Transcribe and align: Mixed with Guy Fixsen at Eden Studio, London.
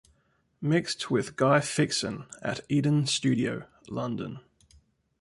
Mixed 0.63 1.11
with 1.11 1.35
Guy 1.35 1.59
Fixsen 1.59 2.25
at 2.41 2.61
Eden 2.69 3.05
Studio, 3.05 3.67
London. 3.87 4.39